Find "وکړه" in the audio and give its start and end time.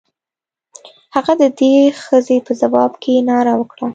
3.57-3.89